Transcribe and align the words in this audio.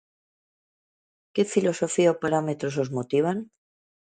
¿Que 1.33 1.43
filosofía 1.53 2.09
ou 2.13 2.21
parámetros 2.23 2.73
o 2.81 2.83
motivan? 2.97 3.37